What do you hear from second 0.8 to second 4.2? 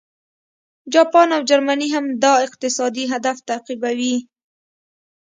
جاپان او جرمني هم دا اقتصادي هدف تعقیبوي